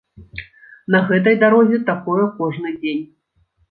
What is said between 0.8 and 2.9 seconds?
На гэтай дарозе такое кожны